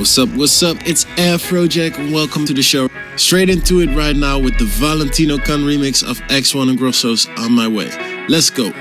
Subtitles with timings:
[0.00, 0.30] What's up?
[0.30, 0.78] What's up?
[0.86, 1.98] It's Afrojack.
[1.98, 2.88] and Welcome to the show.
[3.16, 7.52] Straight into it right now with the Valentino Khan remix of X1 and Grosso's On
[7.52, 7.90] My Way.
[8.26, 8.72] Let's go.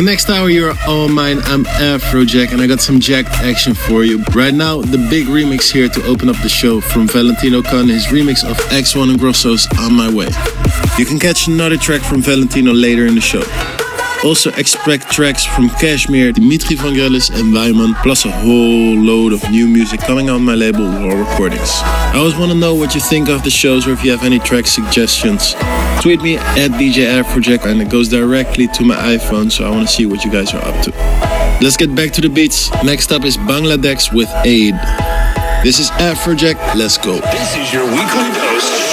[0.00, 1.40] The next hour, you're all mine.
[1.40, 4.24] I'm Afrojack, and I got some Jack action for you.
[4.34, 8.06] Right now, the big remix here to open up the show from Valentino Khan, his
[8.06, 10.28] remix of X1 and Grosso's On My Way.
[10.96, 13.42] You can catch another track from Valentino later in the show.
[14.26, 19.68] Also expect tracks from Cashmere, Dimitri Vangelis, and Wyman, plus a whole load of new
[19.68, 21.82] music coming on my label Wall Recordings.
[21.84, 24.24] I always want to know what you think of the shows or if you have
[24.24, 25.54] any track suggestions.
[26.00, 29.86] Tweet me at DJ Afrojack and it goes directly to my iPhone, so I want
[29.86, 30.90] to see what you guys are up to.
[31.62, 32.70] Let's get back to the beats.
[32.82, 34.74] Next up is Bangladesh with Aid.
[35.62, 36.56] This is Afrojack.
[36.74, 37.20] Let's go.
[37.20, 38.89] This is your weekly dose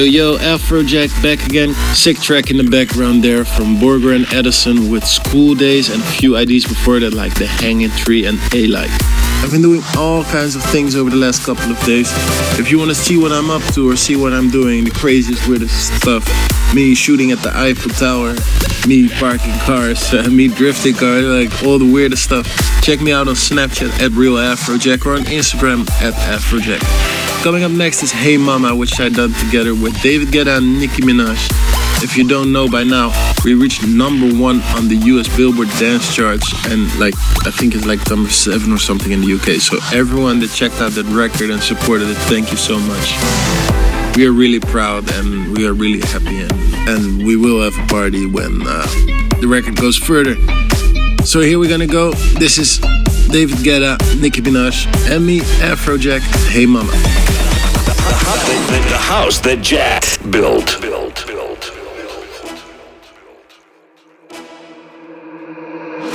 [0.00, 1.74] Yo yo, Afrojack back again.
[1.94, 6.06] Sick track in the background there from Borger and Edison with School Days and a
[6.06, 8.88] few IDs before that like The Hanging Tree and A-Like.
[9.44, 12.10] I've been doing all kinds of things over the last couple of days.
[12.58, 14.90] If you want to see what I'm up to or see what I'm doing, the
[14.90, 16.24] craziest, weirdest stuff,
[16.74, 18.36] me shooting at the Eiffel Tower,
[18.88, 22.46] me parking cars, uh, me drifting cars, like all the weirdest stuff,
[22.80, 27.29] check me out on Snapchat at Real Afrojack or on Instagram at Afrojack.
[27.42, 31.00] Coming up next is Hey Mama, which I done together with David Guetta and Nicki
[31.00, 31.38] Minaj.
[32.04, 33.12] If you don't know by now,
[33.46, 37.14] we reached number one on the US Billboard dance charts, and like
[37.46, 39.58] I think it's like number seven or something in the UK.
[39.58, 43.08] So everyone that checked out that record and supported it, thank you so much.
[44.18, 46.52] We are really proud and we are really happy, and,
[46.90, 48.86] and we will have a party when uh,
[49.40, 50.36] the record goes further.
[51.24, 52.12] So here we're gonna go.
[52.38, 52.80] This is
[53.30, 56.20] David Guetta, Nicki Minaj, and me, Afrojack.
[56.50, 56.92] Hey Mama.
[58.10, 58.16] The,
[58.90, 60.02] the, house that Jack
[60.34, 60.82] built.
[60.82, 61.22] Built.
[61.30, 61.70] Built.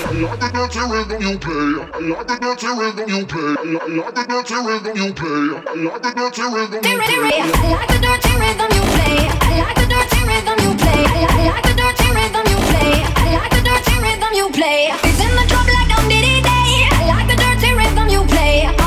[0.03, 1.87] I like the dirty rhythm you play.
[1.87, 3.55] I like the dirty rhythm you play.
[3.55, 5.55] I like, the dirty rhythm you play.
[5.55, 7.23] I like the dirty rhythm you play.
[7.23, 9.15] I like the dirty rhythm you play.
[9.15, 10.99] I like the dirty rhythm you play.
[10.99, 13.07] I like the dirty rhythm you play.
[13.07, 14.91] I like the dirty rhythm you play.
[14.99, 16.91] It's in the club like on Diddy Day.
[16.91, 18.84] I like the dirty rhythm you play.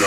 [0.00, 0.06] Yo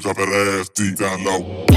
[0.00, 1.69] te perdí, no.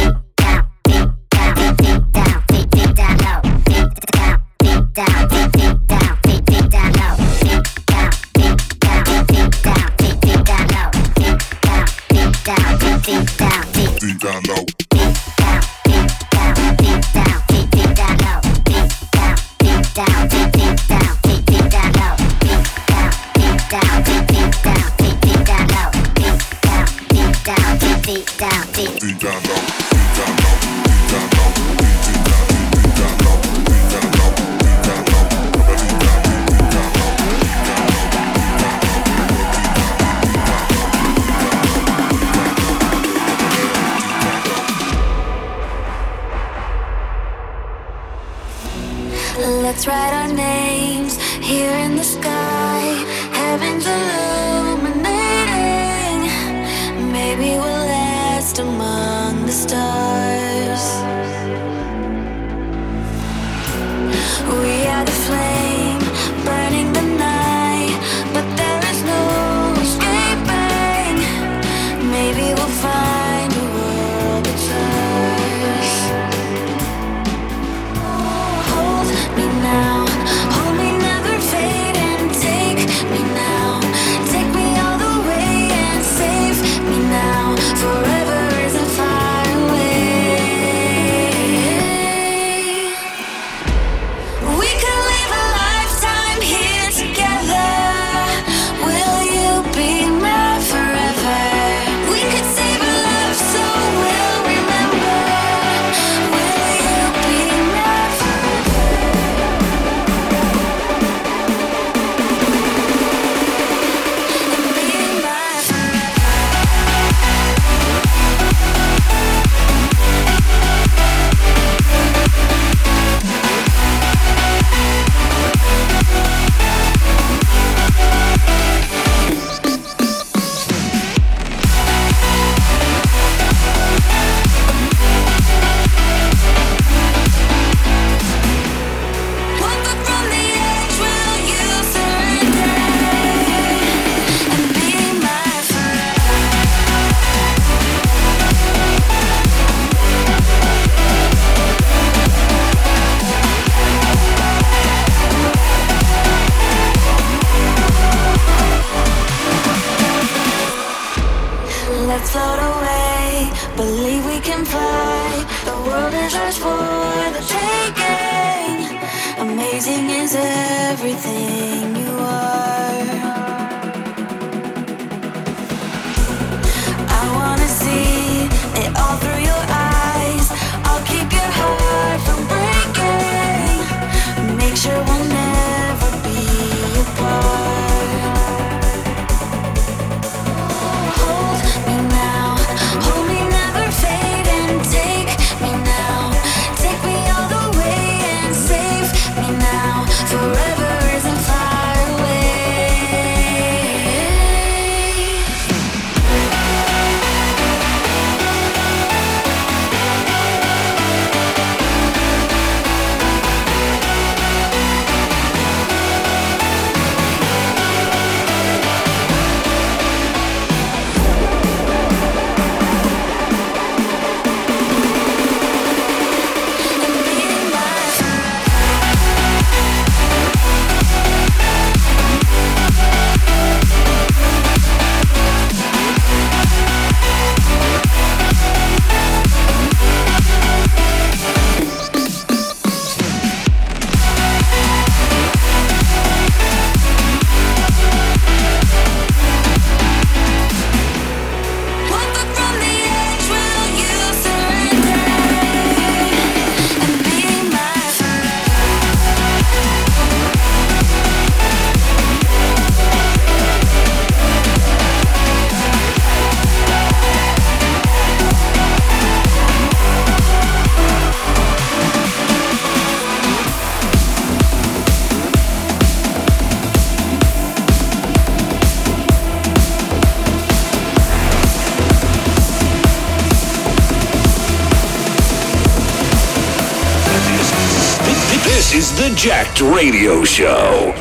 [289.82, 291.13] Radio Show.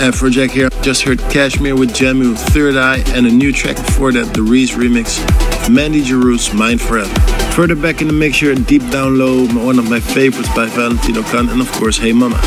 [0.00, 0.70] Afrojack here.
[0.80, 4.70] Just heard Cashmere with Jamu, Third Eye, and a new track before that, the Reez
[4.70, 5.20] remix
[5.68, 7.14] Mandy Jarus, Mind Forever.
[7.52, 11.22] Further back in the mix here, Deep Down Low, one of my favorites by Valentino
[11.22, 12.40] Khan, and of course, Hey Mama.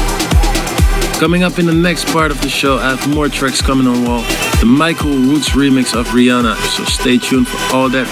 [1.19, 4.03] Coming up in the next part of the show, I have more tracks coming on
[4.03, 4.23] wall.
[4.59, 8.09] The Michael Woods remix of Rihanna, so stay tuned for all that.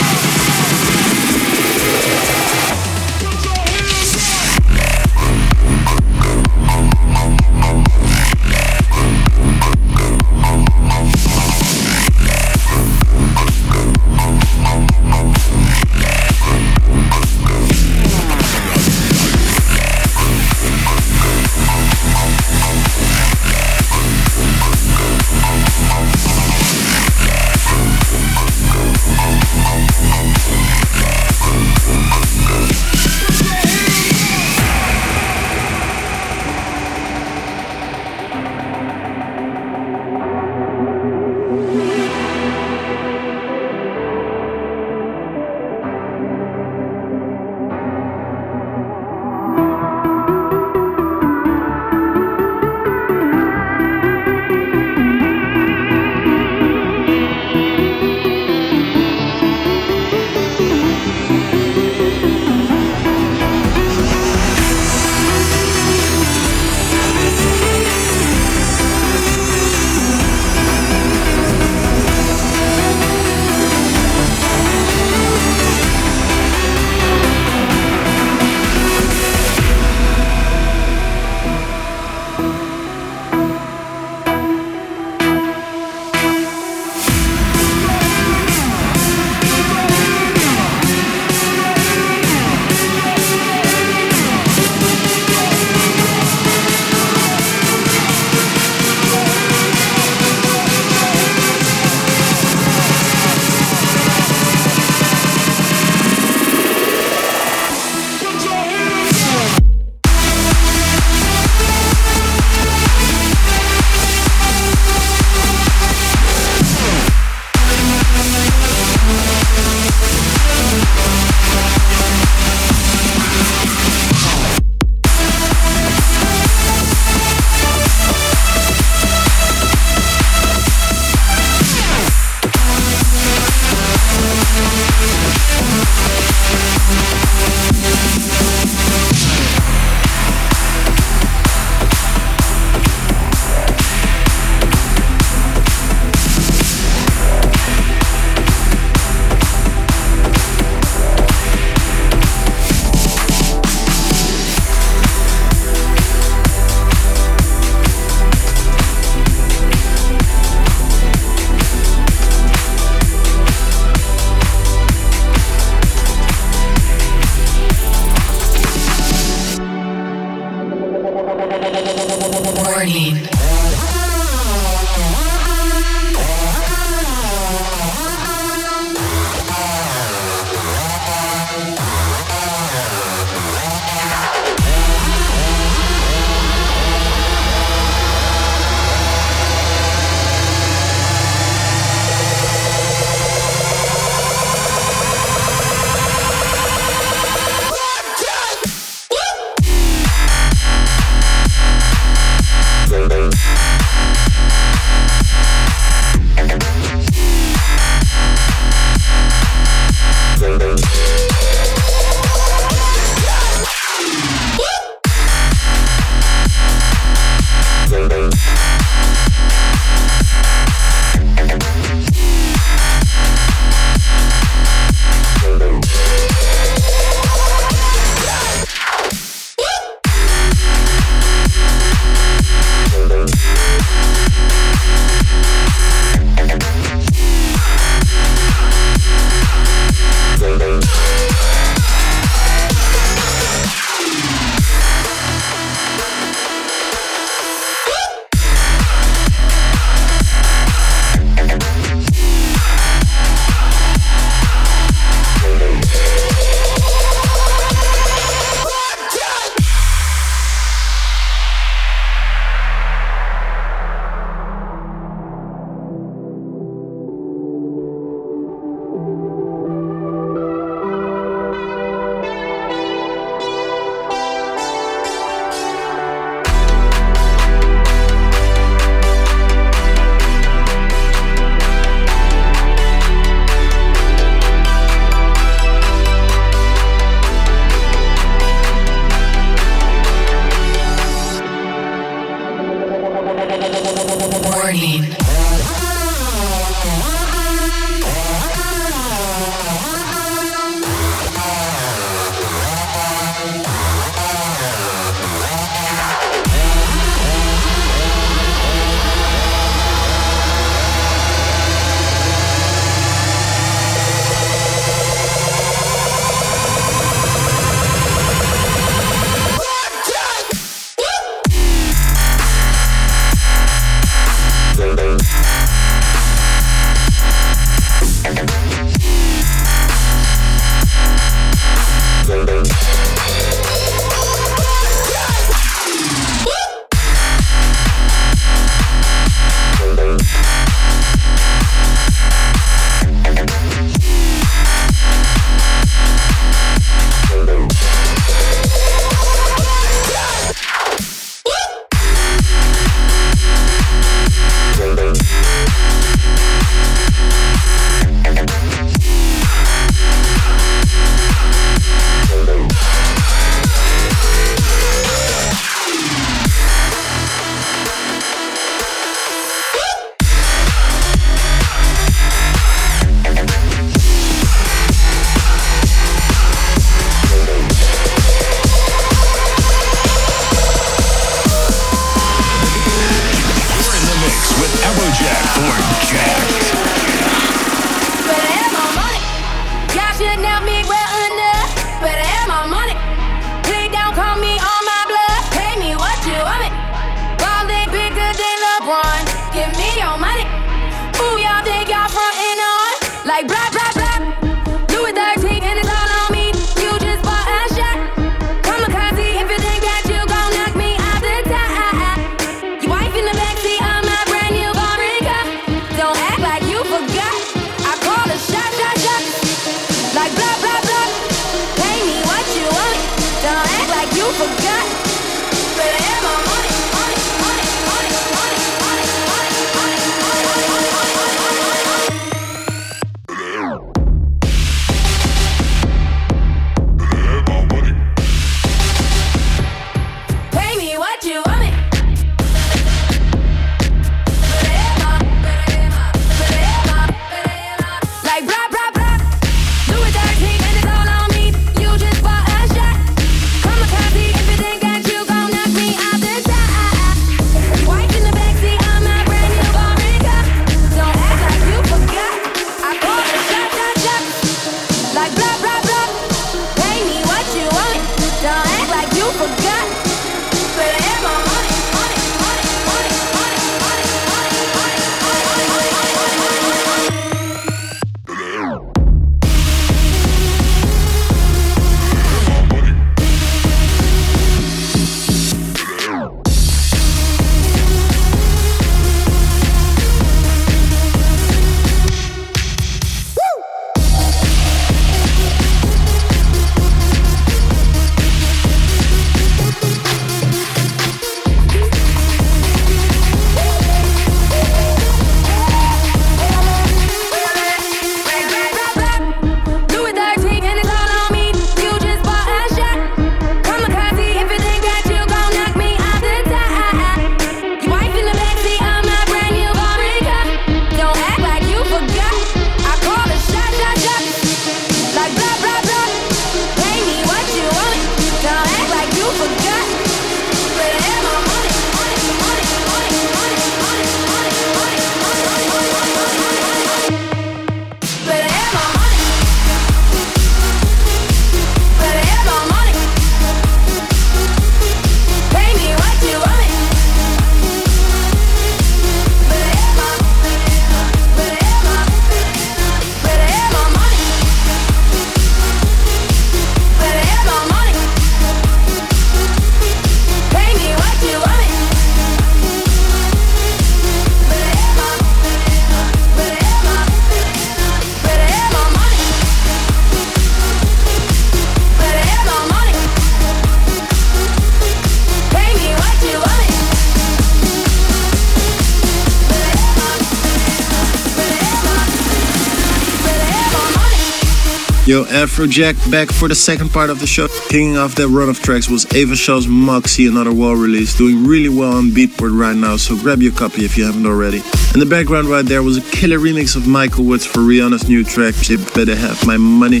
[585.24, 587.48] Afrojack back for the second part of the show.
[587.68, 591.68] Kicking off that run of tracks was Ava Shaw's Moxie, another wall release, doing really
[591.68, 594.58] well on Beatport right now, so grab your copy if you haven't already.
[594.94, 598.24] In the background right there was a killer remix of Michael Woods for Rihanna's new
[598.24, 600.00] track, She Better Have My Money.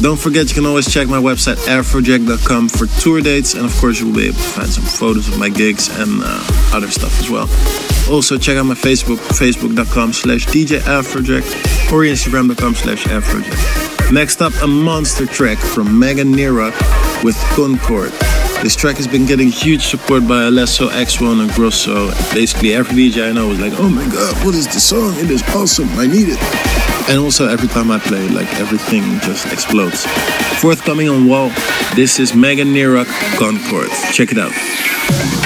[0.00, 4.00] Don't forget you can always check my website afrojack.com for tour dates and of course
[4.00, 7.18] you will be able to find some photos of my gigs and uh, other stuff
[7.20, 7.48] as well.
[8.12, 11.44] Also check out my Facebook, facebook.com slash DJ Afrojack
[11.92, 13.93] or instagram.com slash Afrojack.
[14.12, 16.70] Next up a monster track from Megan Nira
[17.24, 18.12] with Concord.
[18.62, 22.08] This track has been getting huge support by Alesso, X1 and Grosso.
[22.32, 25.14] Basically every DJ I know is like, oh my god, what is this song?
[25.16, 27.10] It is awesome, I need it.
[27.10, 30.06] And also every time I play, like everything just explodes.
[30.60, 31.50] Forthcoming on Wall,
[31.96, 33.04] this is Megan Nira
[33.38, 33.90] Concord.
[34.12, 35.43] Check it out.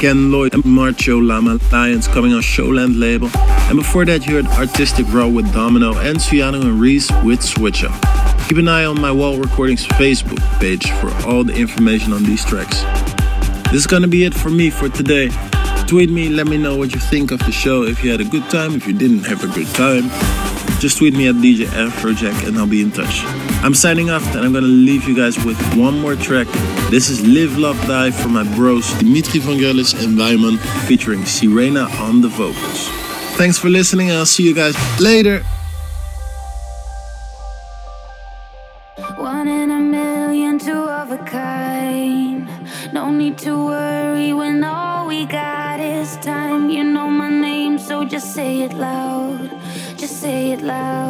[0.00, 3.28] Ken Loi and Marcho Lama Lions coming on Showland label.
[3.68, 7.84] And before that, you heard Artistic Raw with Domino and Ciano and Reez with Switch
[7.84, 7.92] Up.
[8.48, 12.42] Keep an eye on my Wall Recordings Facebook page for all the information on these
[12.46, 12.80] tracks.
[13.64, 15.28] This is gonna be it for me for today.
[15.86, 17.82] Tweet me, let me know what you think of the show.
[17.82, 20.08] If you had a good time, if you didn't have a good time,
[20.80, 23.49] just tweet me at DJ Afrojack and I'll be in touch.
[23.62, 26.46] I'm signing off and I'm gonna leave you guys with one more track.
[26.90, 30.56] This is Live Love Die from my bros Dimitri Vangelis and Wyman
[30.88, 32.88] featuring Sirena on the vocals.
[33.36, 35.42] Thanks for listening and I'll see you guys later.
[39.18, 42.48] One in a million, two of a kind.
[42.94, 46.70] No need to worry when all we got is time.
[46.70, 49.50] You know my name, so just say it loud.
[49.98, 51.09] Just say it loud.